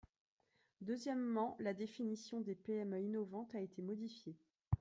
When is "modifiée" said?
3.83-4.35